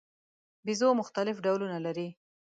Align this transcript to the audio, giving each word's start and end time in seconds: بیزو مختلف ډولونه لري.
بیزو 0.65 0.89
مختلف 1.01 1.35
ډولونه 1.45 1.77
لري. 1.85 2.07